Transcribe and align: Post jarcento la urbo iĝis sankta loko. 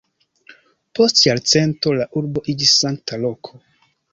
Post 0.99 1.21
jarcento 1.27 1.93
la 1.99 2.09
urbo 2.23 2.45
iĝis 2.55 2.75
sankta 2.81 3.21
loko. 3.29 3.63